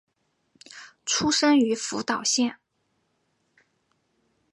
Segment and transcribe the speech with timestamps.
[1.05, 2.57] 出身于福岛县。